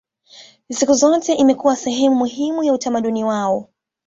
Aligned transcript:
Siku 0.71 0.93
zote 0.93 1.33
imekuwa 1.33 1.75
sehemu 1.75 2.15
muhimu 2.15 2.63
ya 2.63 2.73
utamaduni 2.73 3.23
wao 3.23 3.69